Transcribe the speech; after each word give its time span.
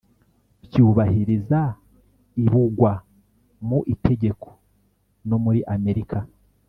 byubahiriza 0.65 1.59
ib 2.43 2.53
ugwa 2.63 2.93
mu 3.67 3.79
Itegeko 3.93 4.47
no 5.27 5.37
muri 5.43 5.61
amerika 5.75 6.17